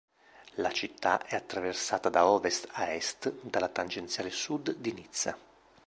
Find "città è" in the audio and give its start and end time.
0.71-1.35